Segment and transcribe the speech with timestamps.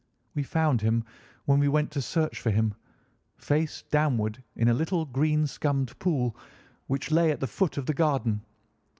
[0.33, 1.03] We found him,
[1.45, 2.73] when we went to search for him,
[3.37, 6.35] face downward in a little green scummed pool,
[6.87, 8.41] which lay at the foot of the garden.